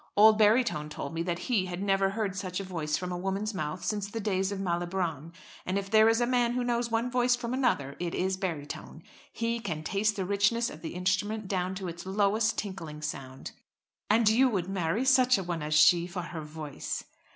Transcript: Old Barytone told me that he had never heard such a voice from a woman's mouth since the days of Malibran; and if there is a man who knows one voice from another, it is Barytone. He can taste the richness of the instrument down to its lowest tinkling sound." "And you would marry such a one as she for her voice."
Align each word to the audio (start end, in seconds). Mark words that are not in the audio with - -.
Old 0.17 0.39
Barytone 0.39 0.89
told 0.89 1.13
me 1.13 1.21
that 1.21 1.37
he 1.37 1.67
had 1.67 1.79
never 1.83 2.09
heard 2.09 2.35
such 2.35 2.59
a 2.59 2.63
voice 2.63 2.97
from 2.97 3.11
a 3.11 3.17
woman's 3.19 3.53
mouth 3.53 3.85
since 3.85 4.09
the 4.09 4.19
days 4.19 4.51
of 4.51 4.59
Malibran; 4.59 5.31
and 5.63 5.77
if 5.77 5.91
there 5.91 6.09
is 6.09 6.19
a 6.19 6.25
man 6.25 6.53
who 6.53 6.63
knows 6.63 6.89
one 6.89 7.11
voice 7.11 7.35
from 7.35 7.53
another, 7.53 7.95
it 7.99 8.15
is 8.15 8.35
Barytone. 8.35 9.03
He 9.31 9.59
can 9.59 9.83
taste 9.83 10.15
the 10.15 10.25
richness 10.25 10.71
of 10.71 10.81
the 10.81 10.95
instrument 10.95 11.47
down 11.47 11.75
to 11.75 11.87
its 11.87 12.03
lowest 12.07 12.57
tinkling 12.57 13.03
sound." 13.03 13.51
"And 14.09 14.27
you 14.27 14.49
would 14.49 14.67
marry 14.67 15.05
such 15.05 15.37
a 15.37 15.43
one 15.43 15.61
as 15.61 15.75
she 15.75 16.07
for 16.07 16.23
her 16.23 16.41
voice." 16.41 17.03